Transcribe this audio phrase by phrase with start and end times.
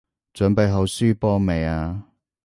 [0.33, 2.07] 準備好輸波未啊？